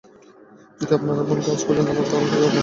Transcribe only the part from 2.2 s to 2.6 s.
কি করবেন?